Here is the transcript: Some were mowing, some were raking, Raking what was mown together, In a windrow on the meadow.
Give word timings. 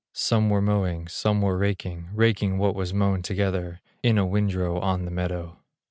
Some 0.15 0.49
were 0.49 0.63
mowing, 0.63 1.07
some 1.07 1.43
were 1.43 1.59
raking, 1.59 2.09
Raking 2.15 2.57
what 2.57 2.73
was 2.73 2.91
mown 2.91 3.21
together, 3.21 3.81
In 4.01 4.17
a 4.17 4.25
windrow 4.25 4.79
on 4.79 5.05
the 5.05 5.11
meadow. 5.11 5.59